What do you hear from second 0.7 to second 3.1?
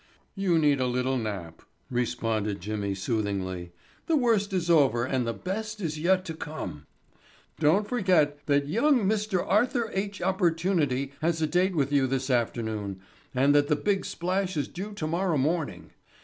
a little nap," responded Jimmy